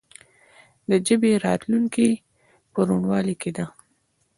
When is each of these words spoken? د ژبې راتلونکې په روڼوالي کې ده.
د 0.89 0.91
ژبې 1.07 1.31
راتلونکې 1.45 2.09
په 2.71 2.79
روڼوالي 2.87 3.35
کې 3.41 3.51
ده. 3.57 3.65